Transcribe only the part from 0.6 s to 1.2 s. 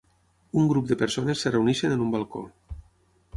Un grup de